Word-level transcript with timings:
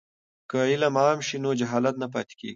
که 0.49 0.57
علم 0.71 0.95
عام 1.01 1.19
شي 1.27 1.37
نو 1.43 1.51
جهالت 1.59 1.95
نه 2.01 2.07
پاتې 2.13 2.33
کیږي. 2.39 2.49